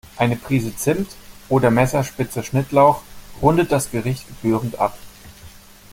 Eine 0.17 0.35
Prise 0.35 0.75
Zimt 0.75 1.11
oder 1.47 1.69
Messerspitze 1.69 2.41
Schnittlauch 2.41 3.03
rundet 3.39 3.71
das 3.71 3.91
Gericht 3.91 4.27
gebührend 4.27 4.79
ab. 4.79 4.97